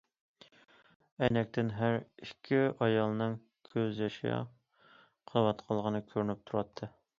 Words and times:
ئەينەكتىن 1.25 1.69
ھەر 1.79 1.97
ئىككى 1.97 2.63
ئايالنىڭ 2.87 3.37
كۆز 3.69 4.03
يېشى 4.05 4.41
قىلىۋاتقانلىقى 5.33 6.11
كۆرۈنۈپ 6.15 6.45
تۇراتتى. 6.49 6.95